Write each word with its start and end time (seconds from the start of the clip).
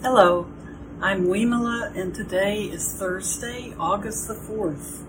Hello, 0.00 0.46
I'm 1.00 1.26
Weemala, 1.26 1.96
and 1.96 2.14
today 2.14 2.62
is 2.62 2.92
Thursday, 2.92 3.74
August 3.80 4.28
the 4.28 4.34
4th. 4.34 5.02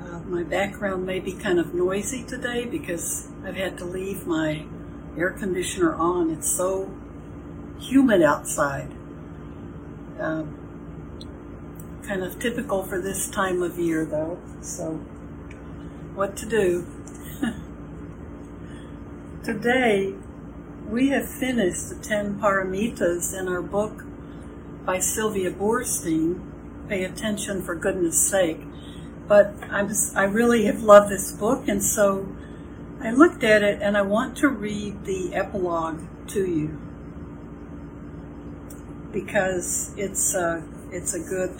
Uh, 0.00 0.20
my 0.20 0.44
background 0.44 1.04
may 1.04 1.18
be 1.18 1.32
kind 1.32 1.58
of 1.58 1.74
noisy 1.74 2.22
today 2.22 2.66
because 2.66 3.26
I've 3.44 3.56
had 3.56 3.76
to 3.78 3.84
leave 3.84 4.28
my 4.28 4.64
air 5.16 5.30
conditioner 5.30 5.92
on. 5.96 6.30
It's 6.30 6.48
so 6.48 6.88
humid 7.80 8.22
outside. 8.22 8.92
Um, 10.20 10.54
kind 12.06 12.22
of 12.22 12.38
typical 12.38 12.84
for 12.84 13.00
this 13.00 13.28
time 13.28 13.64
of 13.64 13.76
year, 13.76 14.04
though, 14.04 14.38
so 14.60 14.92
what 16.14 16.36
to 16.36 16.46
do? 16.46 16.86
today, 19.42 20.14
we 20.88 21.10
have 21.10 21.28
finished 21.28 21.90
the 21.90 21.94
Ten 21.96 22.40
Paramitas 22.40 23.38
in 23.38 23.46
our 23.46 23.60
book 23.60 24.04
by 24.86 24.98
Sylvia 24.98 25.50
Boorstein, 25.50 26.40
Pay 26.88 27.04
Attention 27.04 27.62
for 27.62 27.74
Goodness 27.74 28.18
Sake. 28.18 28.62
But 29.26 29.54
I'm 29.70 29.90
I 30.16 30.24
really 30.24 30.64
have 30.64 30.82
loved 30.82 31.10
this 31.10 31.30
book, 31.30 31.68
and 31.68 31.82
so 31.82 32.34
I 33.02 33.10
looked 33.10 33.44
at 33.44 33.62
it 33.62 33.82
and 33.82 33.98
I 33.98 34.02
want 34.02 34.38
to 34.38 34.48
read 34.48 35.04
the 35.04 35.34
epilogue 35.34 36.00
to 36.28 36.46
you 36.46 36.78
because 39.12 39.92
it's 39.96 40.34
a, 40.34 40.62
it's 40.90 41.12
a 41.14 41.20
good 41.20 41.54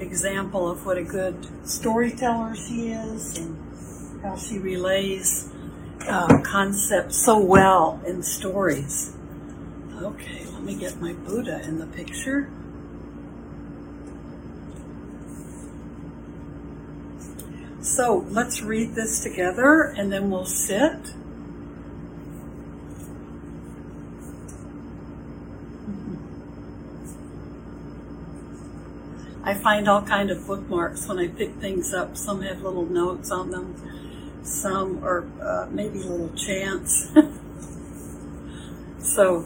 example 0.00 0.68
of 0.68 0.84
what 0.84 0.98
a 0.98 1.02
good 1.04 1.46
storyteller 1.64 2.56
she 2.56 2.90
is 2.90 3.38
and 3.38 4.22
how 4.22 4.36
she 4.36 4.58
relays 4.58 5.51
uh, 6.08 6.40
concepts 6.42 7.16
so 7.16 7.38
well 7.38 8.00
in 8.06 8.22
stories. 8.22 9.14
Okay, 10.00 10.44
let 10.52 10.62
me 10.62 10.74
get 10.74 11.00
my 11.00 11.12
Buddha 11.12 11.62
in 11.62 11.78
the 11.78 11.86
picture. 11.86 12.50
So 17.80 18.24
let's 18.30 18.62
read 18.62 18.94
this 18.94 19.22
together 19.22 19.82
and 19.82 20.12
then 20.12 20.30
we'll 20.30 20.44
sit. 20.44 21.14
I 29.44 29.54
find 29.54 29.88
all 29.88 30.02
kind 30.02 30.30
of 30.30 30.46
bookmarks 30.46 31.08
when 31.08 31.18
I 31.18 31.26
pick 31.26 31.56
things 31.56 31.92
up. 31.92 32.16
Some 32.16 32.42
have 32.42 32.62
little 32.62 32.86
notes 32.86 33.30
on 33.30 33.50
them 33.50 33.74
some 34.42 35.04
or 35.04 35.26
uh, 35.40 35.66
maybe 35.70 36.00
a 36.02 36.06
little 36.06 36.34
chance. 36.36 37.10
so 38.98 39.44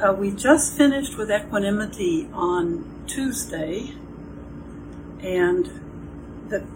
uh, 0.00 0.12
we 0.12 0.30
just 0.30 0.76
finished 0.76 1.16
with 1.16 1.30
equanimity 1.30 2.28
on 2.32 3.04
Tuesday, 3.06 3.94
and 5.20 5.66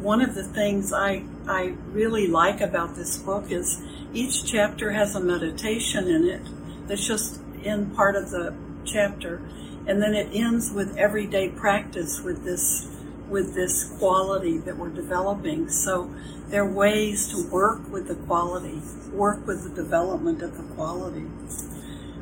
one 0.01 0.21
of 0.21 0.35
the 0.35 0.43
things 0.43 0.93
I 0.93 1.25
I 1.47 1.75
really 1.93 2.27
like 2.27 2.61
about 2.61 2.97
this 2.97 3.19
book 3.19 3.51
is 3.51 3.83
each 4.13 4.45
chapter 4.45 4.93
has 4.93 5.15
a 5.15 5.21
meditation 5.21 6.09
in 6.09 6.25
it 6.25 6.43
that's 6.87 7.07
just 7.07 7.41
in 7.63 7.91
part 7.91 8.17
of 8.17 8.31
the 8.31 8.55
chapter, 8.85 9.43
and 9.87 10.03
then 10.03 10.15
it 10.15 10.31
ends 10.33 10.73
with 10.73 10.97
everyday 10.97 11.49
practice 11.49 12.21
with 12.21 12.45
this 12.45 12.89
with 13.31 13.55
this 13.55 13.85
quality 13.99 14.59
that 14.59 14.77
we're 14.77 14.91
developing. 14.91 15.69
So 15.71 16.13
there 16.49 16.65
are 16.65 16.71
ways 16.71 17.29
to 17.29 17.49
work 17.49 17.91
with 17.91 18.09
the 18.09 18.17
quality, 18.17 18.83
work 19.13 19.47
with 19.47 19.63
the 19.63 19.71
development 19.71 20.43
of 20.43 20.57
the 20.57 20.75
quality. 20.75 21.27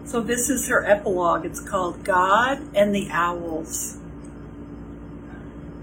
So 0.04 0.20
this 0.20 0.48
is 0.48 0.68
her 0.68 0.84
epilogue. 0.84 1.44
It's 1.44 1.60
called 1.60 2.04
God 2.04 2.74
and 2.74 2.94
the 2.94 3.08
Owls. 3.10 3.98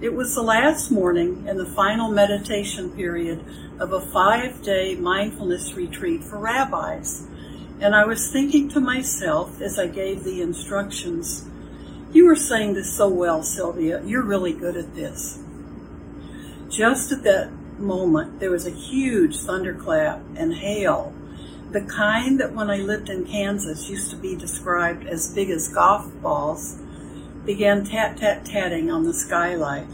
It 0.02 0.14
was 0.14 0.36
the 0.36 0.42
last 0.42 0.92
morning 0.92 1.46
and 1.48 1.60
the 1.60 1.66
final 1.66 2.12
meditation 2.12 2.90
period 2.92 3.44
of 3.80 3.94
a 3.94 4.02
five 4.02 4.62
day 4.62 4.96
mindfulness 4.96 5.74
retreat 5.74 6.24
for 6.24 6.38
rabbis. 6.38 7.28
And 7.80 7.96
I 7.96 8.06
was 8.06 8.32
thinking 8.32 8.70
to 8.70 8.80
myself 8.80 9.62
as 9.62 9.80
I 9.80 9.88
gave 9.88 10.24
the 10.24 10.42
instructions, 10.42 11.48
you 12.16 12.26
were 12.26 12.36
saying 12.36 12.74
this 12.74 12.96
so 12.96 13.10
well, 13.10 13.44
Sylvia. 13.44 14.02
You're 14.06 14.24
really 14.24 14.54
good 14.54 14.78
at 14.78 14.96
this. 14.96 15.38
Just 16.70 17.12
at 17.12 17.24
that 17.24 17.52
moment, 17.78 18.40
there 18.40 18.52
was 18.52 18.66
a 18.66 18.72
huge 18.72 19.38
thunderclap 19.38 20.22
and 20.38 20.56
hail, 20.56 21.14
the 21.72 21.82
kind 21.82 22.40
that 22.40 22.54
when 22.54 22.70
I 22.70 22.78
lived 22.78 23.10
in 23.10 23.26
Kansas 23.26 23.90
used 23.90 24.10
to 24.12 24.16
be 24.16 24.34
described 24.34 25.06
as 25.06 25.34
big 25.34 25.50
as 25.50 25.68
golf 25.68 26.10
balls, 26.22 26.80
began 27.46 27.84
tat 27.84 28.16
tat 28.18 28.46
tatting 28.46 28.90
on 28.90 29.04
the 29.04 29.14
skylight. 29.14 29.88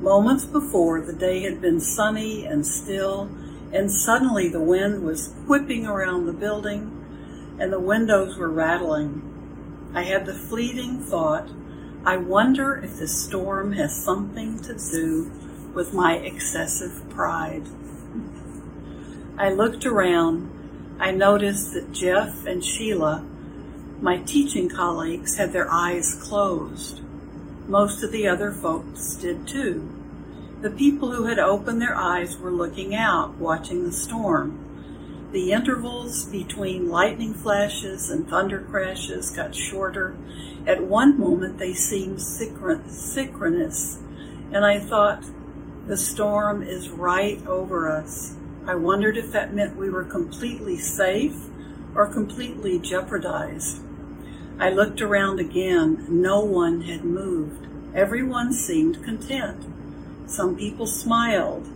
Moments 0.00 0.44
before, 0.44 1.00
the 1.00 1.12
day 1.12 1.40
had 1.40 1.60
been 1.60 1.80
sunny 1.80 2.46
and 2.46 2.64
still, 2.64 3.28
and 3.72 3.90
suddenly 3.90 4.48
the 4.48 4.60
wind 4.60 5.02
was 5.02 5.34
whipping 5.48 5.86
around 5.86 6.26
the 6.26 6.32
building 6.32 7.56
and 7.58 7.72
the 7.72 7.80
windows 7.80 8.36
were 8.36 8.48
rattling. 8.48 9.22
I 9.94 10.02
had 10.04 10.24
the 10.24 10.34
fleeting 10.34 11.00
thought, 11.00 11.48
I 12.04 12.16
wonder 12.16 12.76
if 12.76 12.98
the 12.98 13.06
storm 13.06 13.72
has 13.72 13.94
something 13.94 14.58
to 14.62 14.74
do 14.74 15.30
with 15.74 15.92
my 15.92 16.16
excessive 16.16 17.08
pride. 17.10 17.64
I 19.36 19.50
looked 19.50 19.84
around. 19.84 20.50
I 20.98 21.10
noticed 21.10 21.74
that 21.74 21.92
Jeff 21.92 22.46
and 22.46 22.64
Sheila, 22.64 23.24
my 24.00 24.18
teaching 24.18 24.68
colleagues, 24.68 25.36
had 25.36 25.52
their 25.52 25.70
eyes 25.70 26.14
closed. 26.14 27.00
Most 27.68 28.02
of 28.02 28.12
the 28.12 28.26
other 28.26 28.50
folks 28.50 29.14
did 29.16 29.46
too. 29.46 29.88
The 30.60 30.70
people 30.70 31.12
who 31.12 31.26
had 31.26 31.38
opened 31.38 31.82
their 31.82 31.96
eyes 31.96 32.38
were 32.38 32.50
looking 32.50 32.94
out, 32.94 33.36
watching 33.36 33.84
the 33.84 33.92
storm. 33.92 34.61
The 35.32 35.52
intervals 35.52 36.26
between 36.26 36.90
lightning 36.90 37.32
flashes 37.32 38.10
and 38.10 38.28
thunder 38.28 38.60
crashes 38.60 39.30
got 39.30 39.54
shorter. 39.54 40.14
At 40.66 40.84
one 40.84 41.18
moment, 41.18 41.56
they 41.56 41.72
seemed 41.72 42.20
synchronous, 42.20 43.98
and 44.52 44.64
I 44.66 44.78
thought, 44.78 45.24
the 45.86 45.96
storm 45.96 46.62
is 46.62 46.90
right 46.90 47.44
over 47.46 47.90
us. 47.90 48.36
I 48.66 48.74
wondered 48.74 49.16
if 49.16 49.32
that 49.32 49.54
meant 49.54 49.74
we 49.74 49.88
were 49.88 50.04
completely 50.04 50.76
safe 50.76 51.36
or 51.94 52.06
completely 52.06 52.78
jeopardized. 52.78 53.82
I 54.58 54.68
looked 54.68 55.00
around 55.00 55.40
again. 55.40 56.06
No 56.10 56.40
one 56.40 56.82
had 56.82 57.04
moved. 57.04 57.66
Everyone 57.94 58.52
seemed 58.52 59.02
content. 59.02 59.64
Some 60.26 60.56
people 60.56 60.86
smiled. 60.86 61.68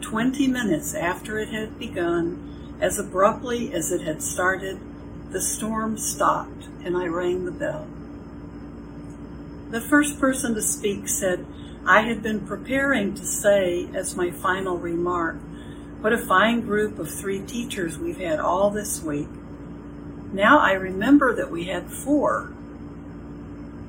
Twenty 0.00 0.48
minutes 0.48 0.94
after 0.94 1.38
it 1.38 1.50
had 1.50 1.78
begun, 1.78 2.55
as 2.80 2.98
abruptly 2.98 3.72
as 3.72 3.90
it 3.90 4.02
had 4.02 4.22
started, 4.22 4.78
the 5.30 5.40
storm 5.40 5.98
stopped 5.98 6.68
and 6.84 6.96
I 6.96 7.06
rang 7.06 7.44
the 7.44 7.50
bell. 7.50 7.86
The 9.70 9.80
first 9.80 10.20
person 10.20 10.54
to 10.54 10.62
speak 10.62 11.08
said, 11.08 11.44
I 11.84 12.02
had 12.02 12.22
been 12.22 12.46
preparing 12.46 13.14
to 13.14 13.24
say 13.24 13.88
as 13.94 14.16
my 14.16 14.30
final 14.30 14.76
remark, 14.76 15.36
what 16.00 16.12
a 16.12 16.18
fine 16.18 16.60
group 16.60 16.98
of 16.98 17.10
three 17.10 17.40
teachers 17.40 17.98
we've 17.98 18.18
had 18.18 18.38
all 18.38 18.70
this 18.70 19.02
week. 19.02 19.28
Now 20.32 20.58
I 20.58 20.72
remember 20.72 21.34
that 21.34 21.50
we 21.50 21.64
had 21.64 21.90
four. 21.90 22.52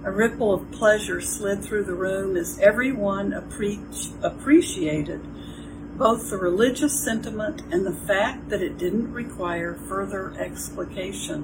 A 0.03 0.12
ripple 0.12 0.53
of 0.53 0.72
pleasure 0.72 1.20
slid 1.20 1.64
through 1.64 1.84
the 1.84 1.94
room 1.94 2.38
as 2.38 2.59
everyone 2.59 3.31
appre- 3.31 4.14
appreciated 4.24 5.22
both 5.97 6.30
the 6.30 6.38
religious 6.38 7.03
sentiment 7.03 7.62
and 7.72 7.85
the 7.85 7.94
fact 7.94 8.50
that 8.50 8.62
it 8.62 8.78
didn't 8.78 9.12
require 9.12 9.74
further 9.74 10.31
explication. 10.40 11.44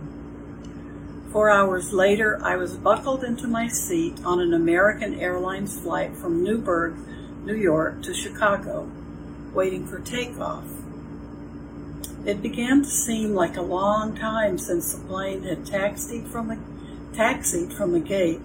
Four 1.31 1.49
hours 1.49 1.91
later, 1.91 2.39
I 2.43 2.55
was 2.57 2.77
buckled 2.77 3.23
into 3.23 3.47
my 3.47 3.67
seat 3.67 4.19
on 4.23 4.39
an 4.39 4.53
American 4.53 5.19
Airlines 5.19 5.79
flight 5.79 6.15
from 6.15 6.43
Newburgh, 6.43 6.95
New 7.43 7.55
York 7.55 8.03
to 8.03 8.13
Chicago, 8.13 8.91
waiting 9.53 9.87
for 9.87 9.97
takeoff. 9.99 10.65
It 12.23 12.43
began 12.43 12.83
to 12.83 12.89
seem 12.89 13.33
like 13.33 13.57
a 13.57 13.63
long 13.63 14.15
time 14.15 14.59
since 14.59 14.93
the 14.93 15.03
plane 15.07 15.43
had 15.43 15.65
taxied 15.65 16.27
from 16.27 16.49
the, 16.49 16.59
taxied 17.15 17.73
from 17.73 17.93
the 17.93 17.99
gate 17.99 18.41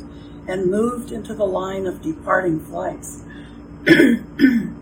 and 0.48 0.70
moved 0.70 1.12
into 1.12 1.34
the 1.34 1.46
line 1.46 1.86
of 1.86 2.00
departing 2.00 2.60
flights. 2.60 3.22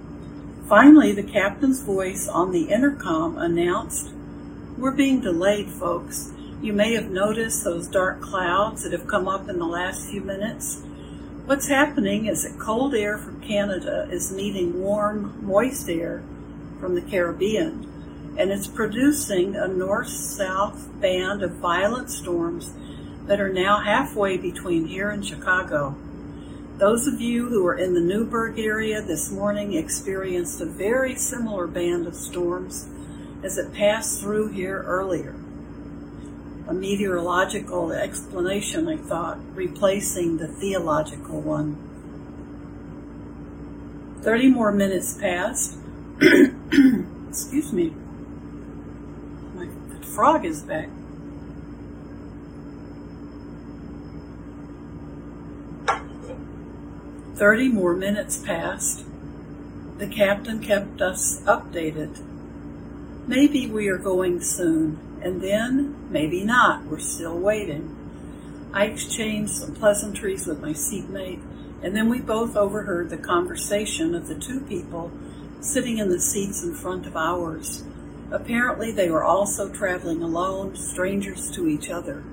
Finally, 0.69 1.13
the 1.13 1.23
captain's 1.23 1.81
voice 1.81 2.27
on 2.27 2.51
the 2.51 2.71
intercom 2.71 3.39
announced, 3.39 4.11
We're 4.77 4.91
being 4.91 5.21
delayed, 5.21 5.71
folks. 5.71 6.33
You 6.61 6.73
may 6.73 6.93
have 6.95 7.09
noticed 7.09 7.63
those 7.63 7.87
dark 7.87 8.21
clouds 8.21 8.83
that 8.83 8.91
have 8.91 9.07
come 9.07 9.29
up 9.29 9.49
in 9.49 9.61
the 9.61 9.67
last 9.67 10.11
few 10.11 10.21
minutes. 10.23 10.83
What's 11.45 11.69
happening 11.69 12.27
is 12.27 12.43
that 12.43 12.59
cold 12.59 12.97
air 12.97 13.17
from 13.17 13.41
Canada 13.41 14.09
is 14.11 14.33
meeting 14.33 14.83
warm, 14.83 15.39
moist 15.41 15.89
air 15.89 16.25
from 16.81 16.97
the 16.97 17.03
Caribbean, 17.03 18.35
and 18.37 18.51
it's 18.51 18.67
producing 18.67 19.55
a 19.55 19.69
north 19.69 20.09
south 20.09 20.89
band 21.01 21.45
of 21.45 21.53
violent 21.53 22.11
storms 22.11 22.73
that 23.27 23.41
are 23.41 23.53
now 23.53 23.79
halfway 23.83 24.37
between 24.37 24.87
here 24.87 25.11
and 25.11 25.25
Chicago. 25.25 25.95
Those 26.79 27.07
of 27.07 27.23
you 27.23 27.49
who 27.49 27.67
are 27.67 27.75
in 27.75 27.95
the 27.95 28.03
Newburgh 28.03 28.59
area 28.59 29.01
this 29.01 29.31
morning 29.31 29.73
experienced 29.73 30.61
a 30.61 30.67
very 30.67 31.15
similar 31.15 31.67
band 31.67 32.07
of 32.07 32.15
storms 32.15 32.87
as 33.43 33.57
it 33.57 33.73
passed 33.73 34.21
through 34.21 34.49
here 34.49 34.83
earlier. 34.83 35.35
A 36.69 36.75
meteorological 36.75 37.93
explanation, 37.93 38.89
I 38.89 38.99
thought, 38.99 39.39
replacing 39.55 40.37
the 40.37 40.49
theological 40.49 41.41
one. 41.41 41.79
Thirty 44.21 44.51
more 44.51 44.71
minutes 44.71 45.15
passed. 45.15 45.79
Excuse 46.21 47.73
me. 47.73 47.95
My 49.55 49.67
frog 50.03 50.45
is 50.45 50.61
back. 50.61 50.91
Thirty 57.37 57.69
more 57.69 57.95
minutes 57.95 58.39
passed. 58.39 59.05
The 59.99 60.07
captain 60.07 60.59
kept 60.59 61.03
us 61.03 61.43
updated. 61.43 62.23
Maybe 63.27 63.67
we 63.67 63.89
are 63.89 63.99
going 63.99 64.41
soon, 64.41 64.99
and 65.21 65.43
then 65.43 65.95
maybe 66.09 66.45
not. 66.45 66.85
We're 66.85 66.99
still 66.99 67.39
waiting. 67.39 67.95
I 68.73 68.87
exchanged 68.87 69.53
some 69.53 69.75
pleasantries 69.75 70.47
with 70.47 70.63
my 70.63 70.73
seatmate, 70.73 71.41
and 71.83 71.95
then 71.95 72.09
we 72.09 72.21
both 72.21 72.57
overheard 72.57 73.11
the 73.11 73.19
conversation 73.19 74.15
of 74.15 74.29
the 74.29 74.35
two 74.35 74.61
people 74.61 75.13
sitting 75.61 75.99
in 75.99 76.09
the 76.09 76.21
seats 76.21 76.63
in 76.63 76.75
front 76.75 77.05
of 77.05 77.19
ours. 77.19 77.85
Apparently, 78.31 78.93
they 78.93 79.11
were 79.11 79.25
also 79.25 79.69
traveling 79.69 80.23
alone, 80.23 80.75
strangers 80.75 81.51
to 81.51 81.69
each 81.69 81.91
other. 81.91 82.25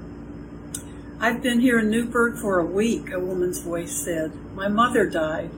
I've 1.24 1.42
been 1.42 1.62
here 1.62 1.80
in 1.80 1.90
Newburgh 1.90 2.38
for 2.38 2.60
a 2.60 2.66
week, 2.66 3.10
a 3.10 3.18
woman's 3.18 3.62
voice 3.62 3.96
said. 3.96 4.34
My 4.56 4.68
mother 4.68 5.10
died. 5.10 5.52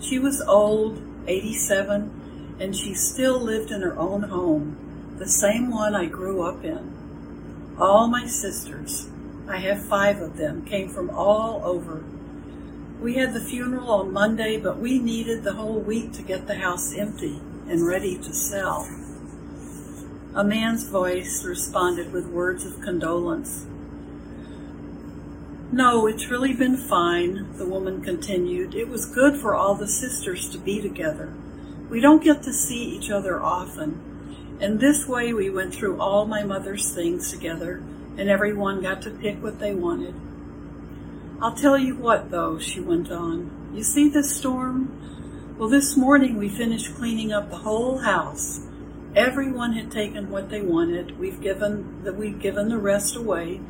She 0.00 0.16
was 0.16 0.40
old, 0.40 1.02
87, 1.26 2.56
and 2.60 2.76
she 2.76 2.94
still 2.94 3.40
lived 3.40 3.72
in 3.72 3.82
her 3.82 3.98
own 3.98 4.22
home, 4.22 5.16
the 5.18 5.26
same 5.26 5.72
one 5.72 5.96
I 5.96 6.06
grew 6.06 6.42
up 6.42 6.64
in. 6.64 7.74
All 7.80 8.06
my 8.06 8.28
sisters, 8.28 9.08
I 9.48 9.56
have 9.56 9.84
five 9.84 10.20
of 10.22 10.36
them, 10.36 10.64
came 10.64 10.88
from 10.88 11.10
all 11.10 11.62
over. 11.64 12.04
We 13.00 13.16
had 13.16 13.34
the 13.34 13.44
funeral 13.44 13.90
on 13.90 14.12
Monday, 14.12 14.56
but 14.56 14.78
we 14.78 15.00
needed 15.00 15.42
the 15.42 15.54
whole 15.54 15.80
week 15.80 16.12
to 16.12 16.22
get 16.22 16.46
the 16.46 16.58
house 16.58 16.94
empty 16.94 17.40
and 17.68 17.84
ready 17.84 18.16
to 18.18 18.32
sell. 18.32 18.88
A 20.36 20.44
man's 20.44 20.88
voice 20.88 21.42
responded 21.44 22.12
with 22.12 22.28
words 22.28 22.64
of 22.64 22.80
condolence. 22.80 23.66
No, 25.78 26.08
it's 26.08 26.26
really 26.26 26.54
been 26.54 26.76
fine, 26.76 27.56
the 27.56 27.64
woman 27.64 28.02
continued. 28.02 28.74
It 28.74 28.88
was 28.88 29.06
good 29.06 29.36
for 29.36 29.54
all 29.54 29.76
the 29.76 29.86
sisters 29.86 30.48
to 30.50 30.58
be 30.58 30.82
together. 30.82 31.32
We 31.88 32.00
don't 32.00 32.24
get 32.24 32.42
to 32.42 32.52
see 32.52 32.82
each 32.82 33.12
other 33.12 33.40
often. 33.40 34.58
And 34.60 34.80
this 34.80 35.06
way 35.06 35.32
we 35.32 35.50
went 35.50 35.72
through 35.72 36.00
all 36.00 36.26
my 36.26 36.42
mother's 36.42 36.92
things 36.92 37.30
together, 37.30 37.80
and 38.16 38.28
everyone 38.28 38.82
got 38.82 39.02
to 39.02 39.10
pick 39.10 39.40
what 39.40 39.60
they 39.60 39.72
wanted. 39.72 40.16
I'll 41.40 41.54
tell 41.54 41.78
you 41.78 41.94
what, 41.94 42.32
though, 42.32 42.58
she 42.58 42.80
went 42.80 43.12
on. 43.12 43.70
You 43.72 43.84
see 43.84 44.08
this 44.08 44.34
storm? 44.34 45.54
Well, 45.58 45.68
this 45.68 45.96
morning 45.96 46.38
we 46.38 46.48
finished 46.48 46.96
cleaning 46.96 47.32
up 47.32 47.50
the 47.50 47.58
whole 47.58 47.98
house. 47.98 48.66
Everyone 49.14 49.74
had 49.74 49.92
taken 49.92 50.28
what 50.28 50.50
they 50.50 50.60
wanted. 50.60 51.20
We've 51.20 51.40
given 51.40 52.02
the, 52.02 52.12
we've 52.12 52.40
given 52.40 52.68
the 52.68 52.78
rest 52.78 53.14
away 53.14 53.60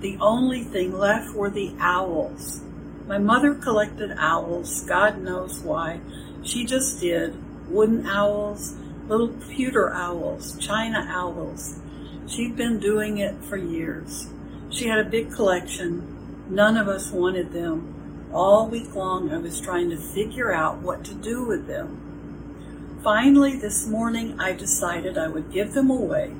the 0.00 0.16
only 0.20 0.64
thing 0.64 0.96
left 0.96 1.34
were 1.34 1.50
the 1.50 1.74
owls. 1.78 2.62
My 3.06 3.18
mother 3.18 3.54
collected 3.54 4.14
owls, 4.16 4.82
God 4.84 5.20
knows 5.20 5.60
why. 5.60 6.00
She 6.42 6.64
just 6.64 7.00
did. 7.00 7.36
Wooden 7.68 8.06
owls, 8.06 8.76
little 9.08 9.28
pewter 9.28 9.92
owls, 9.92 10.56
china 10.58 11.06
owls. 11.10 11.78
She'd 12.26 12.56
been 12.56 12.78
doing 12.78 13.18
it 13.18 13.34
for 13.44 13.56
years. 13.56 14.28
She 14.70 14.88
had 14.88 14.98
a 14.98 15.10
big 15.10 15.32
collection. 15.32 16.46
None 16.48 16.76
of 16.76 16.88
us 16.88 17.10
wanted 17.10 17.52
them. 17.52 18.28
All 18.32 18.68
week 18.68 18.94
long 18.94 19.32
I 19.32 19.38
was 19.38 19.60
trying 19.60 19.90
to 19.90 19.96
figure 19.96 20.52
out 20.52 20.78
what 20.78 21.04
to 21.04 21.14
do 21.14 21.44
with 21.44 21.66
them. 21.66 23.00
Finally, 23.02 23.56
this 23.56 23.86
morning 23.86 24.38
I 24.40 24.52
decided 24.52 25.18
I 25.18 25.28
would 25.28 25.52
give 25.52 25.74
them 25.74 25.90
away 25.90 26.32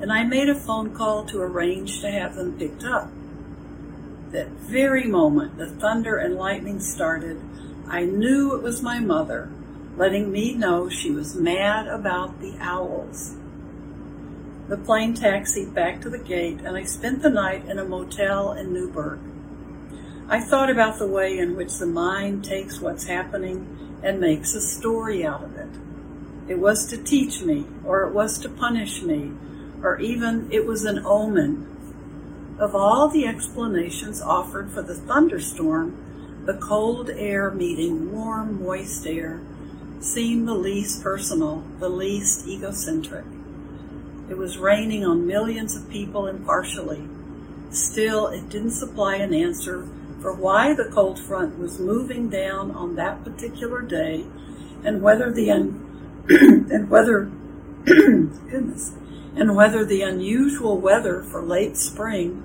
and 0.00 0.12
I 0.12 0.24
made 0.24 0.48
a 0.48 0.54
phone 0.54 0.94
call 0.94 1.24
to 1.26 1.42
arrange 1.42 2.00
to 2.00 2.10
have 2.10 2.34
them 2.34 2.58
picked 2.58 2.84
up. 2.84 3.10
That 4.32 4.48
very 4.48 5.04
moment 5.04 5.58
the 5.58 5.66
thunder 5.66 6.16
and 6.16 6.36
lightning 6.36 6.80
started, 6.80 7.40
I 7.86 8.04
knew 8.04 8.54
it 8.54 8.62
was 8.62 8.82
my 8.82 9.00
mother, 9.00 9.50
letting 9.96 10.30
me 10.30 10.54
know 10.54 10.88
she 10.88 11.10
was 11.10 11.34
mad 11.34 11.86
about 11.88 12.40
the 12.40 12.56
owls. 12.60 13.36
The 14.68 14.76
plane 14.76 15.14
taxied 15.14 15.74
back 15.74 16.00
to 16.02 16.08
the 16.08 16.18
gate, 16.18 16.60
and 16.64 16.76
I 16.76 16.84
spent 16.84 17.22
the 17.22 17.30
night 17.30 17.68
in 17.68 17.78
a 17.78 17.84
motel 17.84 18.52
in 18.52 18.72
Newburgh. 18.72 19.18
I 20.28 20.40
thought 20.40 20.70
about 20.70 21.00
the 21.00 21.08
way 21.08 21.36
in 21.36 21.56
which 21.56 21.78
the 21.78 21.86
mind 21.86 22.44
takes 22.44 22.80
what's 22.80 23.06
happening 23.06 23.98
and 24.02 24.20
makes 24.20 24.54
a 24.54 24.60
story 24.60 25.26
out 25.26 25.42
of 25.42 25.56
it. 25.56 25.70
It 26.46 26.60
was 26.60 26.86
to 26.86 26.96
teach 26.96 27.42
me, 27.42 27.66
or 27.84 28.04
it 28.04 28.14
was 28.14 28.38
to 28.38 28.48
punish 28.48 29.02
me, 29.02 29.32
or 29.82 29.98
even 30.00 30.48
it 30.50 30.66
was 30.66 30.84
an 30.84 31.04
omen. 31.04 31.66
Of 32.58 32.74
all 32.74 33.08
the 33.08 33.26
explanations 33.26 34.20
offered 34.20 34.70
for 34.70 34.82
the 34.82 34.94
thunderstorm, 34.94 36.42
the 36.44 36.54
cold 36.54 37.10
air 37.10 37.50
meeting 37.50 38.12
warm, 38.12 38.62
moist 38.62 39.06
air 39.06 39.40
seemed 40.00 40.48
the 40.48 40.54
least 40.54 41.02
personal, 41.02 41.62
the 41.78 41.88
least 41.88 42.46
egocentric. 42.46 43.24
It 44.28 44.36
was 44.38 44.58
raining 44.58 45.04
on 45.04 45.26
millions 45.26 45.74
of 45.74 45.90
people 45.90 46.26
impartially. 46.26 47.08
Still, 47.70 48.28
it 48.28 48.48
didn't 48.48 48.72
supply 48.72 49.16
an 49.16 49.34
answer 49.34 49.86
for 50.20 50.32
why 50.32 50.74
the 50.74 50.84
cold 50.84 51.18
front 51.18 51.58
was 51.58 51.78
moving 51.78 52.28
down 52.28 52.70
on 52.72 52.96
that 52.96 53.24
particular 53.24 53.80
day 53.80 54.24
and 54.84 55.02
whether 55.02 55.30
the 55.32 55.50
un- 55.50 56.26
and 56.28 56.90
whether 56.90 57.30
goodness 57.84 58.92
and 59.36 59.54
whether 59.54 59.84
the 59.84 60.02
unusual 60.02 60.78
weather 60.78 61.22
for 61.22 61.42
late 61.42 61.76
spring, 61.76 62.42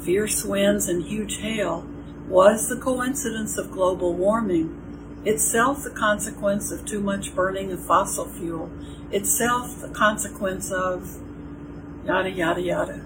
fierce 0.00 0.44
winds 0.44 0.88
and 0.88 1.04
huge 1.04 1.38
hail, 1.38 1.86
was 2.28 2.68
the 2.68 2.76
coincidence 2.76 3.56
of 3.56 3.70
global 3.70 4.12
warming, 4.12 5.22
itself 5.24 5.82
the 5.82 5.90
consequence 5.90 6.70
of 6.70 6.84
too 6.84 7.00
much 7.00 7.34
burning 7.34 7.72
of 7.72 7.84
fossil 7.84 8.26
fuel, 8.26 8.70
itself 9.10 9.80
the 9.80 9.88
consequence 9.88 10.70
of 10.72 11.18
yada 12.04 12.30
yada 12.30 12.60
yada. 12.60 13.00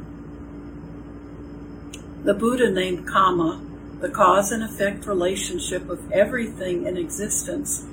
The 2.24 2.34
Buddha 2.34 2.70
named 2.70 3.06
karma 3.06 3.60
the 4.00 4.08
cause 4.08 4.50
and 4.50 4.62
effect 4.62 5.06
relationship 5.06 5.88
of 5.90 6.10
everything 6.10 6.86
in 6.86 6.96
existence 6.96 7.84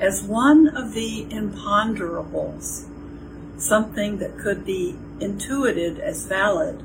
as 0.00 0.22
one 0.22 0.68
of 0.68 0.92
the 0.92 1.24
imponderables 1.30 2.88
something 3.62 4.18
that 4.18 4.38
could 4.38 4.64
be 4.64 4.96
intuited 5.20 5.98
as 5.98 6.26
valid, 6.26 6.82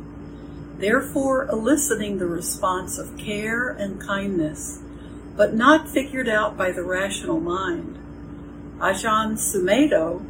therefore 0.78 1.46
eliciting 1.46 2.18
the 2.18 2.28
response 2.28 2.98
of 2.98 3.18
care 3.18 3.70
and 3.70 4.00
kindness, 4.00 4.80
but 5.36 5.54
not 5.54 5.90
figured 5.90 6.30
out 6.30 6.56
by 6.56 6.72
the 6.72 6.84
rational 6.84 7.40
mind. 7.40 7.98
Ajahn 8.80 9.34
Sumedho 9.34 10.24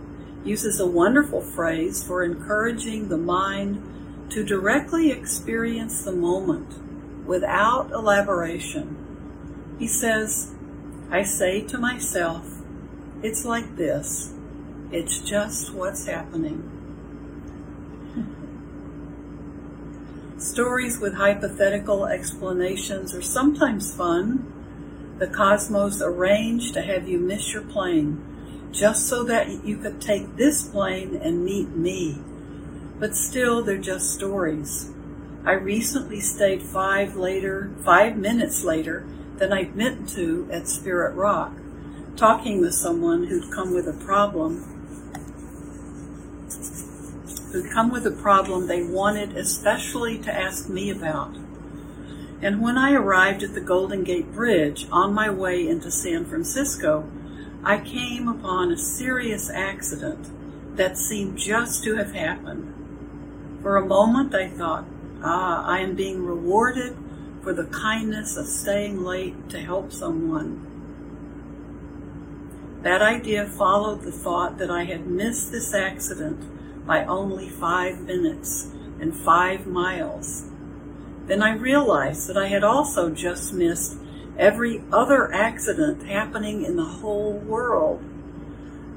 uses 0.45 0.79
a 0.79 0.87
wonderful 0.87 1.41
phrase 1.41 2.01
for 2.01 2.23
encouraging 2.23 3.09
the 3.09 3.17
mind 3.17 4.29
to 4.29 4.43
directly 4.43 5.11
experience 5.11 6.03
the 6.03 6.11
moment 6.13 7.25
without 7.25 7.91
elaboration. 7.91 9.75
He 9.77 9.87
says, 9.87 10.53
I 11.11 11.23
say 11.23 11.61
to 11.61 11.77
myself, 11.77 12.61
it's 13.21 13.43
like 13.43 13.75
this. 13.75 14.33
It's 14.89 15.19
just 15.19 15.73
what's 15.73 16.05
happening. 16.05 16.63
Stories 20.37 20.97
with 20.97 21.15
hypothetical 21.15 22.05
explanations 22.05 23.13
are 23.13 23.21
sometimes 23.21 23.93
fun. 23.93 24.45
The 25.19 25.27
cosmos 25.27 26.01
arranged 26.01 26.73
to 26.75 26.81
have 26.81 27.05
you 27.05 27.19
miss 27.19 27.51
your 27.51 27.63
plane 27.63 28.23
just 28.71 29.07
so 29.07 29.23
that 29.23 29.65
you 29.65 29.75
could 29.75 29.99
take 29.99 30.37
this 30.37 30.63
plane 30.63 31.17
and 31.17 31.43
meet 31.43 31.69
me. 31.75 32.21
But 32.97 33.13
still, 33.13 33.63
they're 33.63 33.77
just 33.77 34.13
stories. 34.13 34.91
I 35.43 35.51
recently 35.53 36.21
stayed 36.21 36.63
five 36.63 37.17
later, 37.17 37.71
five 37.83 38.15
minutes 38.15 38.63
later 38.63 39.05
than 39.35 39.51
I'd 39.51 39.75
meant 39.75 40.07
to 40.09 40.47
at 40.49 40.69
Spirit 40.69 41.13
Rock, 41.15 41.53
talking 42.15 42.61
with 42.61 42.73
someone 42.73 43.25
who'd 43.25 43.51
come 43.51 43.73
with 43.73 43.87
a 43.87 44.05
problem 44.05 44.76
who'd 47.51 47.71
come 47.71 47.89
with 47.91 48.05
a 48.05 48.11
problem 48.11 48.67
they 48.67 48.83
wanted 48.83 49.35
especially 49.37 50.17
to 50.19 50.33
ask 50.33 50.69
me 50.69 50.89
about. 50.89 51.35
And 52.41 52.61
when 52.61 52.77
I 52.77 52.93
arrived 52.93 53.41
at 53.41 53.53
the 53.53 53.61
Golden 53.61 54.03
Gate 54.03 54.31
Bridge 54.31 54.85
on 54.91 55.13
my 55.13 55.29
way 55.29 55.67
into 55.67 55.89
San 55.89 56.25
Francisco, 56.25 57.09
I 57.63 57.79
came 57.79 58.27
upon 58.27 58.71
a 58.71 58.77
serious 58.77 59.49
accident 59.49 60.29
that 60.77 60.97
seemed 60.97 61.37
just 61.37 61.83
to 61.83 61.95
have 61.95 62.13
happened. 62.13 62.73
For 63.61 63.75
a 63.75 63.85
moment 63.85 64.35
I 64.35 64.49
thought, 64.49 64.85
ah, 65.23 65.65
I 65.65 65.79
am 65.79 65.95
being 65.95 66.23
rewarded 66.23 66.95
for 67.41 67.53
the 67.53 67.65
kindness 67.65 68.37
of 68.37 68.45
staying 68.45 69.03
late 69.03 69.49
to 69.49 69.59
help 69.59 69.91
someone. 69.91 70.65
That 72.83 73.01
idea 73.01 73.45
followed 73.45 74.03
the 74.03 74.11
thought 74.11 74.59
that 74.59 74.69
I 74.69 74.83
had 74.83 75.07
missed 75.07 75.51
this 75.51 75.73
accident 75.73 76.43
by 76.87 77.03
only 77.05 77.49
five 77.49 77.99
minutes 78.01 78.71
and 78.99 79.15
five 79.15 79.67
miles. 79.67 80.45
Then 81.27 81.43
I 81.43 81.51
realized 81.51 82.27
that 82.29 82.37
I 82.37 82.47
had 82.47 82.63
also 82.63 83.09
just 83.09 83.53
missed 83.53 83.97
every 84.37 84.81
other 84.91 85.31
accident 85.33 86.07
happening 86.07 86.63
in 86.63 86.77
the 86.77 86.85
whole 86.85 87.33
world 87.33 88.01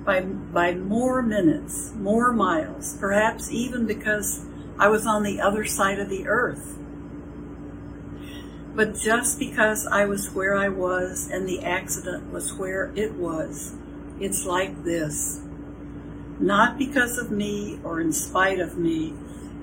by, 0.04 0.20
by 0.20 0.74
more 0.74 1.22
minutes, 1.22 1.92
more 1.96 2.32
miles, 2.32 2.96
perhaps 2.98 3.50
even 3.50 3.86
because 3.86 4.46
I 4.78 4.88
was 4.88 5.06
on 5.06 5.24
the 5.24 5.40
other 5.40 5.64
side 5.64 5.98
of 5.98 6.08
the 6.08 6.26
earth. 6.26 6.78
But 8.74 8.94
just 8.94 9.38
because 9.38 9.86
I 9.86 10.04
was 10.04 10.32
where 10.32 10.56
I 10.56 10.68
was 10.68 11.28
and 11.30 11.48
the 11.48 11.64
accident 11.64 12.32
was 12.32 12.54
where 12.54 12.92
it 12.94 13.14
was, 13.14 13.74
it's 14.20 14.44
like 14.44 14.84
this. 14.84 15.40
Not 16.40 16.78
because 16.78 17.18
of 17.18 17.30
me 17.30 17.78
or 17.84 18.00
in 18.00 18.12
spite 18.12 18.60
of 18.60 18.78
me, 18.78 19.12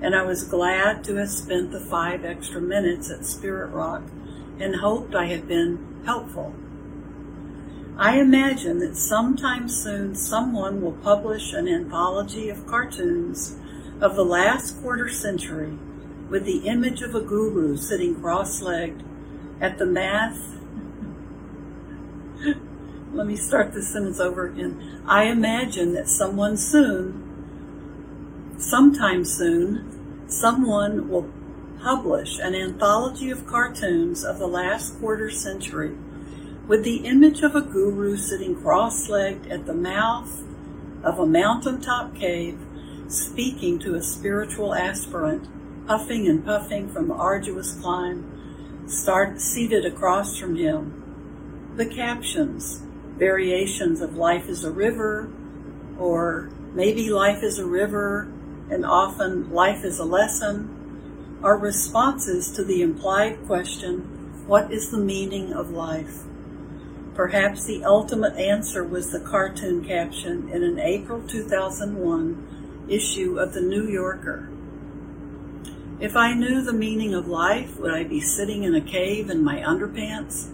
and 0.00 0.14
I 0.14 0.22
was 0.22 0.44
glad 0.44 1.02
to 1.04 1.16
have 1.16 1.30
spent 1.30 1.72
the 1.72 1.80
five 1.80 2.24
extra 2.24 2.60
minutes 2.60 3.10
at 3.10 3.26
Spirit 3.26 3.70
Rock 3.70 4.04
and 4.60 4.76
hoped 4.76 5.14
I 5.14 5.26
had 5.26 5.48
been 5.48 6.02
helpful. 6.04 6.54
I 7.96 8.20
imagine 8.20 8.78
that 8.78 8.96
sometime 8.96 9.68
soon 9.68 10.14
someone 10.14 10.80
will 10.80 10.92
publish 10.92 11.52
an 11.52 11.66
anthology 11.66 12.48
of 12.48 12.64
cartoons 12.64 13.56
of 14.00 14.14
the 14.14 14.24
last 14.24 14.80
quarter 14.80 15.08
century 15.08 15.76
with 16.30 16.44
the 16.44 16.68
image 16.68 17.02
of 17.02 17.16
a 17.16 17.20
guru 17.20 17.76
sitting 17.76 18.20
cross 18.20 18.62
legged 18.62 19.02
at 19.60 19.78
the 19.78 19.86
math. 19.86 20.57
Let 23.12 23.26
me 23.26 23.36
start 23.36 23.72
this 23.72 23.88
sentence 23.92 24.20
over 24.20 24.46
again. 24.46 25.02
I 25.06 25.24
imagine 25.24 25.94
that 25.94 26.08
someone 26.08 26.56
soon, 26.58 28.54
sometime 28.58 29.24
soon, 29.24 30.28
someone 30.28 31.08
will 31.08 31.30
publish 31.80 32.38
an 32.38 32.54
anthology 32.54 33.30
of 33.30 33.46
cartoons 33.46 34.24
of 34.24 34.38
the 34.38 34.46
last 34.46 34.98
quarter 34.98 35.30
century 35.30 35.96
with 36.66 36.84
the 36.84 37.06
image 37.06 37.40
of 37.40 37.54
a 37.54 37.62
guru 37.62 38.16
sitting 38.16 38.54
cross 38.60 39.08
legged 39.08 39.46
at 39.46 39.64
the 39.64 39.74
mouth 39.74 40.42
of 41.02 41.18
a 41.18 41.26
mountaintop 41.26 42.14
cave 42.14 42.58
speaking 43.08 43.78
to 43.78 43.94
a 43.94 44.02
spiritual 44.02 44.74
aspirant, 44.74 45.48
puffing 45.86 46.28
and 46.28 46.44
puffing 46.44 46.88
from 46.90 47.08
the 47.08 47.14
arduous 47.14 47.72
climb, 47.72 48.84
start, 48.86 49.40
seated 49.40 49.86
across 49.86 50.36
from 50.36 50.56
him. 50.56 51.72
The 51.76 51.86
captions, 51.86 52.82
variations 53.18 54.00
of 54.00 54.16
life 54.16 54.48
is 54.48 54.64
a 54.64 54.70
river, 54.70 55.30
or 55.98 56.50
maybe 56.72 57.10
life 57.10 57.42
is 57.42 57.58
a 57.58 57.66
river, 57.66 58.32
and 58.70 58.86
often 58.86 59.50
life 59.50 59.84
is 59.84 59.98
a 59.98 60.04
lesson, 60.04 61.38
are 61.42 61.58
responses 61.58 62.50
to 62.52 62.64
the 62.64 62.82
implied 62.82 63.44
question, 63.46 64.00
what 64.46 64.72
is 64.72 64.90
the 64.90 64.98
meaning 64.98 65.52
of 65.52 65.70
life? 65.70 66.22
Perhaps 67.14 67.64
the 67.64 67.84
ultimate 67.84 68.36
answer 68.36 68.84
was 68.84 69.10
the 69.10 69.20
cartoon 69.20 69.84
caption 69.84 70.48
in 70.50 70.62
an 70.62 70.78
April 70.78 71.20
2001 71.26 72.86
issue 72.88 73.38
of 73.38 73.52
The 73.52 73.60
New 73.60 73.88
Yorker. 73.88 74.48
If 76.00 76.16
I 76.16 76.32
knew 76.32 76.62
the 76.62 76.72
meaning 76.72 77.14
of 77.14 77.26
life, 77.26 77.76
would 77.78 77.92
I 77.92 78.04
be 78.04 78.20
sitting 78.20 78.62
in 78.62 78.74
a 78.76 78.80
cave 78.80 79.30
in 79.30 79.42
my 79.42 79.56
underpants? 79.56 80.52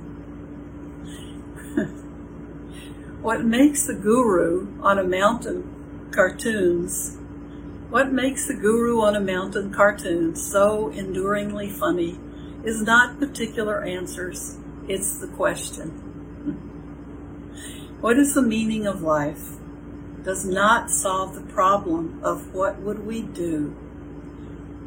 What 3.24 3.44
makes 3.44 3.86
the 3.86 3.94
guru 3.94 4.68
on 4.82 4.98
a 4.98 5.04
mountain 5.04 6.10
cartoons 6.12 7.16
what 7.94 8.12
makes 8.12 8.48
the 8.48 8.54
Guru 8.54 9.00
on 9.02 9.14
a 9.14 9.20
Mountain 9.20 9.72
cartoon 9.72 10.34
so 10.34 10.90
enduringly 10.90 11.70
funny 11.70 12.18
is 12.64 12.82
not 12.82 13.20
particular 13.20 13.84
answers, 13.84 14.58
it's 14.88 15.20
the 15.20 15.28
question. 15.28 15.90
what 18.00 18.18
is 18.18 18.34
the 18.34 18.42
meaning 18.42 18.84
of 18.84 19.02
life? 19.02 19.50
Does 20.24 20.44
not 20.44 20.90
solve 20.90 21.36
the 21.36 21.52
problem 21.52 22.18
of 22.24 22.52
what 22.52 22.80
would 22.80 23.06
we 23.06 23.22
do. 23.22 23.76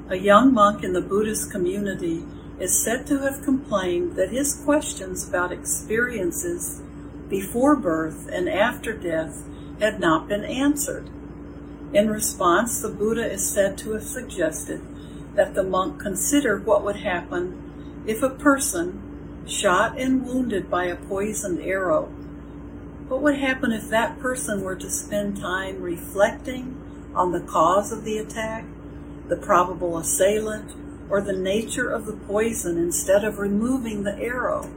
A 0.09 0.17
young 0.17 0.53
monk 0.53 0.83
in 0.83 0.91
the 0.91 0.99
Buddhist 0.99 1.49
community 1.49 2.25
is 2.59 2.77
said 2.77 3.07
to 3.07 3.19
have 3.19 3.41
complained 3.41 4.17
that 4.17 4.31
his 4.31 4.61
questions 4.65 5.25
about 5.25 5.53
experiences 5.53 6.81
before 7.29 7.75
birth 7.75 8.27
and 8.31 8.47
after 8.47 8.93
death 8.93 9.43
had 9.79 9.99
not 9.99 10.27
been 10.27 10.43
answered. 10.43 11.09
In 11.93 12.09
response, 12.09 12.81
the 12.81 12.89
Buddha 12.89 13.31
is 13.31 13.49
said 13.49 13.77
to 13.79 13.93
have 13.93 14.03
suggested 14.03 14.81
that 15.35 15.53
the 15.53 15.63
monk 15.63 16.01
consider 16.01 16.57
what 16.57 16.83
would 16.83 16.97
happen 16.97 18.03
if 18.05 18.23
a 18.23 18.29
person 18.29 19.43
shot 19.45 19.97
and 19.99 20.25
wounded 20.25 20.69
by 20.69 20.85
a 20.85 20.95
poisoned 20.95 21.61
arrow. 21.61 22.05
What 23.07 23.21
would 23.21 23.37
happen 23.37 23.71
if 23.71 23.87
that 23.89 24.19
person 24.19 24.61
were 24.61 24.75
to 24.75 24.89
spend 24.89 25.37
time 25.37 25.81
reflecting 25.81 26.75
on 27.15 27.31
the 27.31 27.39
cause 27.39 27.91
of 27.91 28.03
the 28.03 28.17
attack, 28.17 28.65
the 29.29 29.37
probable 29.37 29.97
assailant, 29.97 30.73
or 31.09 31.21
the 31.21 31.37
nature 31.37 31.89
of 31.89 32.05
the 32.05 32.13
poison 32.13 32.77
instead 32.77 33.23
of 33.23 33.39
removing 33.39 34.03
the 34.03 34.17
arrow? 34.17 34.69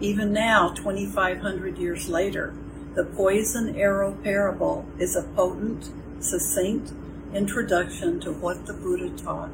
Even 0.00 0.32
now, 0.32 0.70
2,500 0.70 1.76
years 1.76 2.08
later, 2.08 2.54
the 2.94 3.04
poison 3.04 3.76
arrow 3.76 4.12
parable 4.24 4.86
is 4.98 5.14
a 5.14 5.22
potent 5.22 5.90
succinct 6.20 6.92
introduction 7.34 8.18
to 8.20 8.32
what 8.32 8.66
the 8.66 8.72
Buddha 8.72 9.10
taught. 9.10 9.50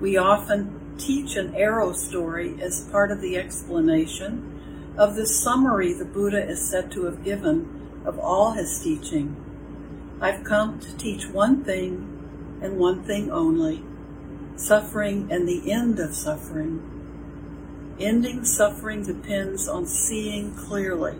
We 0.00 0.16
often 0.16 0.96
teach 0.98 1.36
an 1.36 1.54
arrow 1.54 1.92
story 1.92 2.56
as 2.62 2.88
part 2.90 3.10
of 3.10 3.20
the 3.20 3.36
explanation 3.36 4.94
of 4.96 5.16
the 5.16 5.26
summary 5.26 5.92
the 5.92 6.04
Buddha 6.04 6.48
is 6.48 6.68
said 6.68 6.90
to 6.92 7.04
have 7.04 7.24
given 7.24 8.02
of 8.04 8.18
all 8.18 8.52
his 8.52 8.80
teaching. 8.80 9.36
I've 10.20 10.44
come 10.44 10.80
to 10.80 10.96
teach 10.96 11.28
one 11.28 11.64
thing 11.64 12.58
and 12.62 12.78
one 12.78 13.02
thing 13.02 13.30
only 13.30 13.84
suffering 14.56 15.28
and 15.30 15.48
the 15.48 15.70
end 15.70 16.00
of 16.00 16.14
suffering. 16.14 16.97
Ending 18.00 18.44
suffering 18.44 19.02
depends 19.02 19.68
on 19.68 19.86
seeing 19.86 20.54
clearly, 20.54 21.16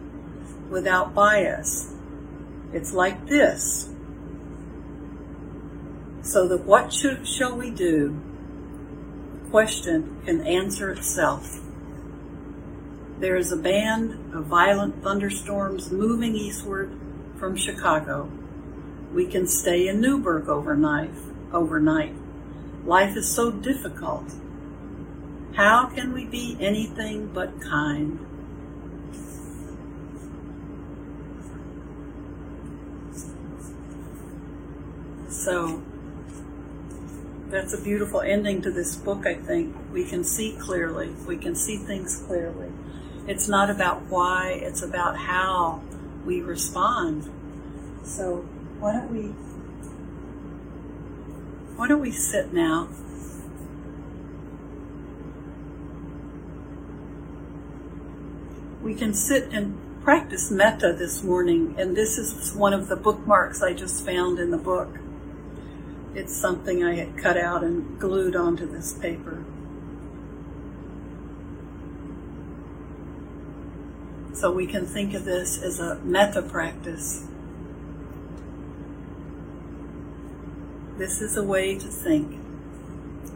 without 0.70 1.14
bias. 1.14 1.92
It's 2.72 2.92
like 2.92 3.26
this 3.26 3.88
so 6.28 6.46
that 6.46 6.64
what 6.64 6.92
should, 6.92 7.26
shall 7.26 7.56
we 7.56 7.70
do 7.70 8.20
question 9.50 10.20
can 10.26 10.46
answer 10.46 10.90
itself. 10.90 11.60
There 13.18 13.34
is 13.34 13.50
a 13.50 13.56
band 13.56 14.34
of 14.34 14.44
violent 14.44 15.02
thunderstorms 15.02 15.90
moving 15.90 16.34
eastward 16.34 16.92
from 17.38 17.56
Chicago. 17.56 18.30
We 19.14 19.26
can 19.26 19.46
stay 19.46 19.88
in 19.88 20.02
Newburgh 20.02 20.48
overnight. 20.48 21.14
Overnight, 21.50 22.12
life 22.84 23.16
is 23.16 23.26
so 23.26 23.50
difficult. 23.50 24.30
How 25.58 25.86
can 25.86 26.12
we 26.12 26.24
be 26.24 26.56
anything 26.60 27.32
but 27.34 27.60
kind? 27.60 28.24
So 35.28 35.82
that's 37.48 37.74
a 37.74 37.82
beautiful 37.82 38.20
ending 38.20 38.62
to 38.62 38.70
this 38.70 38.94
book, 38.94 39.26
I 39.26 39.34
think. 39.34 39.74
We 39.92 40.04
can 40.04 40.22
see 40.22 40.52
clearly, 40.52 41.08
we 41.26 41.36
can 41.36 41.56
see 41.56 41.76
things 41.76 42.22
clearly. 42.24 42.70
It's 43.26 43.48
not 43.48 43.68
about 43.68 44.02
why, 44.02 44.60
it's 44.62 44.82
about 44.82 45.16
how 45.16 45.82
we 46.24 46.40
respond. 46.40 47.28
So, 48.04 48.46
why 48.78 48.92
don't 48.92 49.10
we 49.10 49.22
why 51.74 51.88
don't 51.88 52.00
we 52.00 52.12
sit 52.12 52.52
now? 52.52 52.90
we 58.88 58.94
can 58.94 59.12
sit 59.12 59.52
and 59.52 59.78
practice 60.02 60.50
metta 60.50 60.94
this 60.94 61.22
morning, 61.22 61.74
and 61.76 61.94
this 61.94 62.16
is 62.16 62.54
one 62.54 62.72
of 62.72 62.88
the 62.88 62.96
bookmarks 62.96 63.62
I 63.62 63.74
just 63.74 64.02
found 64.02 64.38
in 64.38 64.50
the 64.50 64.56
book. 64.56 64.88
It's 66.14 66.34
something 66.34 66.82
I 66.82 66.94
had 66.94 67.18
cut 67.18 67.36
out 67.36 67.62
and 67.62 68.00
glued 68.00 68.34
onto 68.34 68.66
this 68.66 68.94
paper. 68.94 69.44
So 74.32 74.50
we 74.50 74.66
can 74.66 74.86
think 74.86 75.12
of 75.12 75.26
this 75.26 75.62
as 75.62 75.80
a 75.80 75.96
metta 75.96 76.40
practice. 76.40 77.26
This 80.96 81.20
is 81.20 81.36
a 81.36 81.44
way 81.44 81.78
to 81.78 81.88
think. 81.88 82.40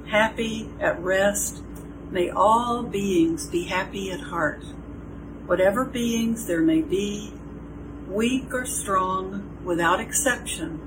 Happy, 0.06 0.70
at 0.80 0.98
rest, 0.98 1.62
may 2.10 2.30
all 2.30 2.82
beings 2.82 3.46
be 3.48 3.64
happy 3.64 4.10
at 4.10 4.20
heart. 4.20 4.64
Whatever 5.52 5.84
beings 5.84 6.46
there 6.46 6.62
may 6.62 6.80
be, 6.80 7.30
weak 8.08 8.54
or 8.54 8.64
strong, 8.64 9.60
without 9.62 10.00
exception, 10.00 10.80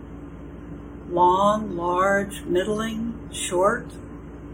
long, 1.08 1.78
large, 1.78 2.42
middling, 2.46 3.30
short, 3.32 3.86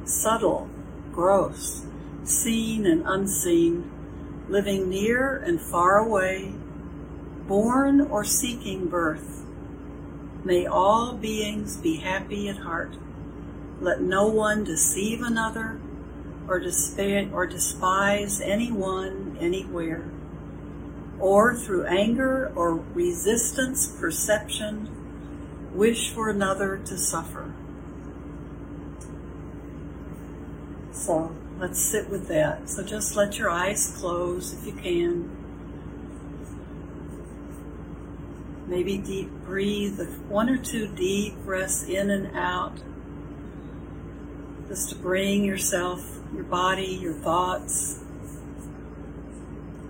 subtle, 0.04 0.68
gross, 1.14 1.86
seen 2.26 2.86
and 2.86 3.04
unseen, 3.06 3.90
living 4.50 4.90
near 4.90 5.38
and 5.38 5.62
far 5.62 6.00
away, 6.00 6.56
born 7.48 8.02
or 8.02 8.26
seeking 8.26 8.88
birth. 8.88 9.46
May 10.44 10.66
all 10.66 11.14
beings 11.14 11.78
be 11.78 11.96
happy 11.96 12.50
at 12.50 12.58
heart. 12.58 12.98
Let 13.80 14.02
no 14.02 14.28
one 14.28 14.66
deceive 14.66 15.22
another 15.22 15.80
or, 16.48 16.60
despair, 16.60 17.30
or 17.34 17.46
despise 17.46 18.42
anyone 18.42 19.38
anywhere, 19.40 20.10
or 21.20 21.56
through 21.56 21.86
anger 21.86 22.52
or 22.56 22.76
resistance 22.76 23.88
perception, 23.88 24.90
wish 25.74 26.10
for 26.12 26.30
another 26.30 26.78
to 26.78 26.98
suffer. 26.98 27.54
So 30.92 31.36
let's 31.60 31.80
sit 31.80 32.10
with 32.10 32.28
that. 32.28 32.70
So 32.70 32.84
just 32.84 33.16
let 33.16 33.38
your 33.38 33.50
eyes 33.50 33.96
close 33.98 34.54
if 34.54 34.66
you 34.66 34.74
can. 34.74 35.30
Maybe 38.68 38.98
deep 38.98 39.30
breathe 39.46 40.00
one 40.30 40.50
or 40.50 40.58
two 40.58 40.88
deep 40.88 41.36
breaths 41.44 41.84
in 41.84 42.10
and 42.10 42.36
out. 42.36 42.80
Just 44.72 44.92
to 44.92 44.96
bring 44.96 45.44
yourself, 45.44 46.02
your 46.34 46.46
body, 46.46 46.86
your 46.86 47.12
thoughts 47.12 48.00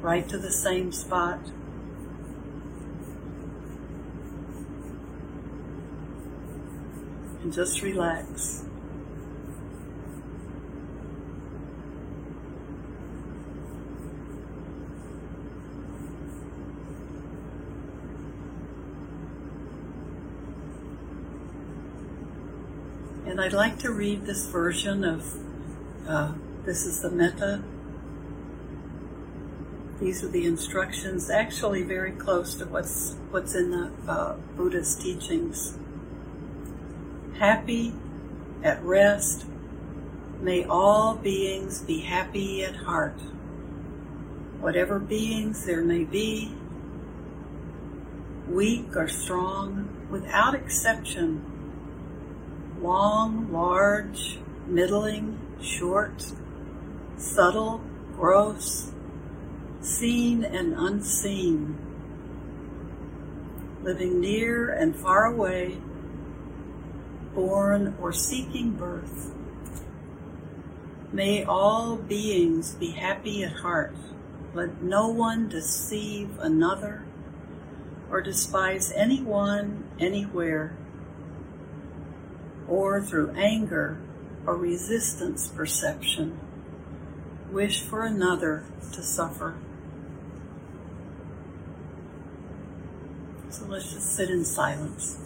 right 0.02 0.28
to 0.28 0.40
the 0.40 0.50
same 0.50 0.92
spot. 0.92 1.40
And 7.44 7.54
just 7.54 7.84
relax. 7.84 8.66
And 23.32 23.40
I'd 23.40 23.54
like 23.54 23.80
to 23.80 23.94
read 23.94 24.26
this 24.26 24.46
version 24.48 25.06
of 25.06 25.26
uh, 26.06 26.34
this 26.66 26.86
is 26.86 27.00
the 27.00 27.10
metta. 27.10 27.64
These 30.02 30.22
are 30.22 30.28
the 30.28 30.46
instructions, 30.46 31.30
actually 31.30 31.82
very 31.84 32.12
close 32.12 32.56
to 32.56 32.66
what's 32.66 33.16
what's 33.30 33.56
in 33.56 33.72
the 33.72 33.90
uh, 34.06 34.36
Buddha's 34.58 34.98
teachings. 34.98 35.78
Happy 37.40 37.94
at 38.64 38.84
rest, 38.84 39.46
may 40.42 40.66
all 40.66 41.16
beings 41.16 41.82
be 41.84 42.02
happy 42.02 42.66
at 42.66 42.76
heart. 42.76 43.22
Whatever 44.60 45.00
beings 45.00 45.66
there 45.66 45.86
may 45.86 46.04
be, 46.04 46.54
weak 48.50 48.94
or 48.94 49.08
strong, 49.08 49.88
without 50.10 50.54
exception, 50.54 51.61
long, 52.82 53.52
large, 53.52 54.40
middling, 54.66 55.40
short, 55.62 56.26
subtle, 57.18 57.82
gross, 58.16 58.92
seen 59.82 60.44
and 60.44 60.74
unseen, 60.74 61.78
living 63.84 64.20
near 64.20 64.70
and 64.72 64.96
far 64.96 65.26
away, 65.26 65.78
born 67.36 67.96
or 68.02 68.12
seeking 68.12 68.72
birth. 68.72 69.34
May 71.14 71.44
all 71.44 71.98
beings 71.98 72.74
be 72.76 72.92
happy 72.92 73.44
at 73.44 73.52
heart. 73.52 73.96
Let 74.54 74.82
no 74.82 75.08
one 75.10 75.50
deceive 75.50 76.40
another 76.40 77.06
or 78.10 78.22
despise 78.22 78.92
anyone 78.94 79.90
anywhere 80.00 80.78
or 82.72 83.02
through 83.02 83.30
anger 83.32 83.98
or 84.48 84.56
resistance 84.56 85.50
perception, 85.50 86.40
wish 87.52 87.82
for 87.82 88.06
another 88.06 88.64
to 88.94 89.04
suffer. 89.04 89.56
So 93.50 93.66
let's 93.66 93.92
just 93.92 94.16
sit 94.16 94.30
in 94.30 94.46
silence. 94.46 95.18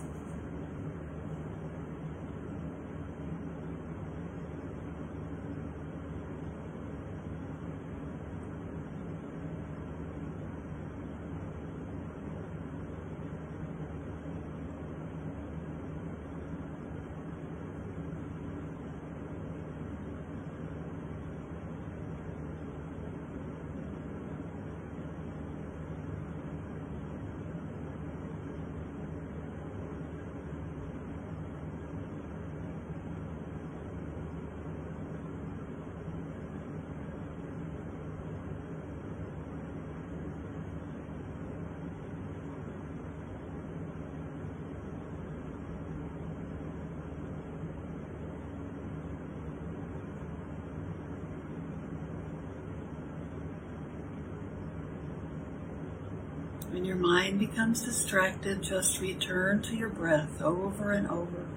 When 56.76 56.84
your 56.96 57.08
mind 57.08 57.38
becomes 57.40 57.82
distracted, 57.82 58.64
just 58.64 59.02
return 59.02 59.62
to 59.62 59.76
your 59.76 59.90
breath 59.90 60.42
over 60.42 60.94
and 60.94 61.06
over. 61.10 61.55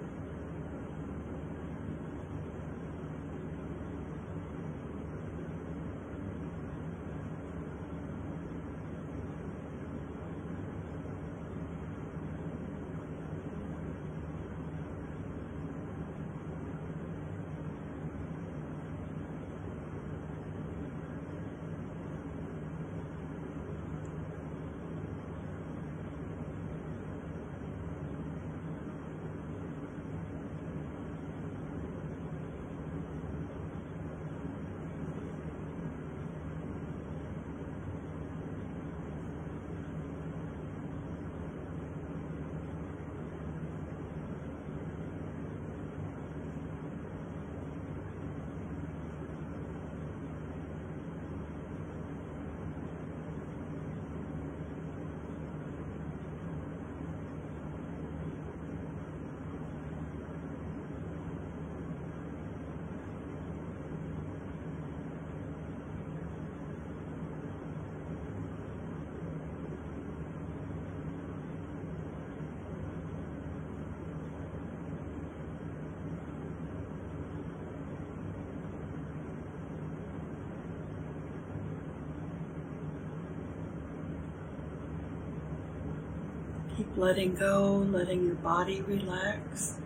Letting 86.99 87.33
go, 87.37 87.87
letting 87.93 88.25
your 88.25 88.35
body 88.35 88.83
relax. 88.83 89.79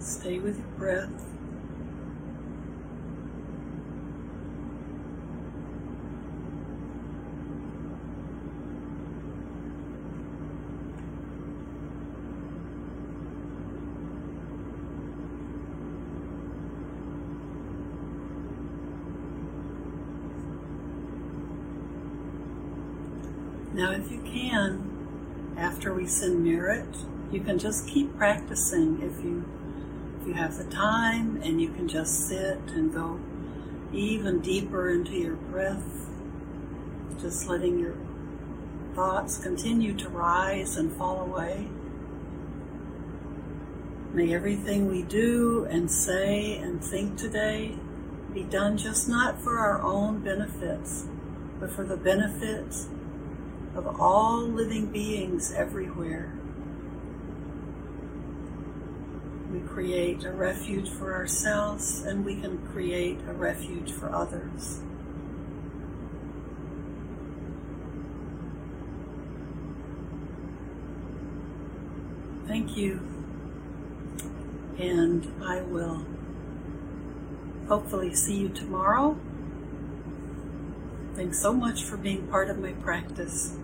Stay 0.00 0.40
with 0.40 0.58
your 0.58 0.66
breath. 0.76 1.27
Now, 23.78 23.92
if 23.92 24.10
you 24.10 24.20
can, 24.22 25.54
after 25.56 25.94
we 25.94 26.04
send 26.04 26.42
merit, 26.42 26.96
you 27.30 27.38
can 27.38 27.60
just 27.60 27.86
keep 27.86 28.18
practicing 28.18 29.00
if 29.00 29.24
you 29.24 29.44
if 30.20 30.26
you 30.26 30.34
have 30.34 30.58
the 30.58 30.64
time 30.64 31.40
and 31.44 31.60
you 31.60 31.68
can 31.68 31.86
just 31.86 32.26
sit 32.26 32.58
and 32.74 32.92
go 32.92 33.20
even 33.92 34.40
deeper 34.40 34.90
into 34.90 35.12
your 35.12 35.36
breath, 35.36 36.10
just 37.20 37.46
letting 37.46 37.78
your 37.78 37.94
thoughts 38.96 39.38
continue 39.38 39.94
to 39.94 40.08
rise 40.08 40.76
and 40.76 40.92
fall 40.96 41.20
away. 41.20 41.68
May 44.12 44.34
everything 44.34 44.88
we 44.88 45.02
do 45.02 45.68
and 45.70 45.88
say 45.88 46.56
and 46.56 46.84
think 46.84 47.16
today 47.16 47.76
be 48.34 48.42
done 48.42 48.76
just 48.76 49.08
not 49.08 49.40
for 49.40 49.56
our 49.56 49.80
own 49.80 50.18
benefits, 50.18 51.06
but 51.60 51.70
for 51.70 51.84
the 51.84 51.96
benefits 51.96 52.88
of 53.78 54.00
all 54.00 54.40
living 54.42 54.86
beings 54.86 55.52
everywhere. 55.52 56.36
We 59.52 59.60
create 59.60 60.24
a 60.24 60.32
refuge 60.32 60.90
for 60.90 61.14
ourselves 61.14 62.02
and 62.02 62.24
we 62.24 62.40
can 62.40 62.58
create 62.66 63.20
a 63.28 63.32
refuge 63.32 63.92
for 63.92 64.12
others. 64.12 64.80
Thank 72.48 72.76
you. 72.76 73.00
And 74.78 75.32
I 75.44 75.60
will 75.60 76.04
hopefully 77.68 78.14
see 78.14 78.38
you 78.38 78.48
tomorrow. 78.48 79.16
Thanks 81.14 81.40
so 81.40 81.52
much 81.52 81.84
for 81.84 81.96
being 81.96 82.26
part 82.28 82.48
of 82.48 82.58
my 82.58 82.72
practice. 82.72 83.57